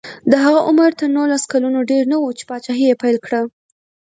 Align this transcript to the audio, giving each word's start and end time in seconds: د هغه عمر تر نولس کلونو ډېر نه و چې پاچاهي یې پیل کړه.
د 0.31 0.33
هغه 0.43 0.59
عمر 0.69 0.89
تر 0.99 1.07
نولس 1.15 1.43
کلونو 1.51 1.79
ډېر 1.91 2.03
نه 2.11 2.17
و 2.19 2.35
چې 2.37 2.43
پاچاهي 2.49 2.85
یې 2.89 2.99
پیل 3.01 3.17
کړه. 3.25 3.41